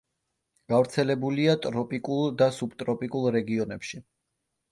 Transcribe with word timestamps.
გავრცელებულია 0.71 1.53
ტროპიკულ 1.65 2.33
და 2.41 2.47
სუბტროპიკულ 2.59 3.31
რეგიონებში. 3.39 4.01